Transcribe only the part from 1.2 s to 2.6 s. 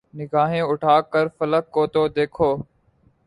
فلک کو تو دیکھو